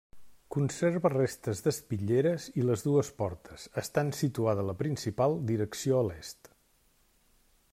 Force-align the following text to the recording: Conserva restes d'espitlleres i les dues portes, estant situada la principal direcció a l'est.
Conserva 0.53 1.09
restes 1.13 1.59
d'espitlleres 1.65 2.47
i 2.61 2.65
les 2.69 2.85
dues 2.87 3.11
portes, 3.19 3.67
estant 3.83 4.09
situada 4.21 4.65
la 4.71 4.75
principal 4.81 5.37
direcció 5.51 5.99
a 6.01 6.07
l'est. 6.09 6.51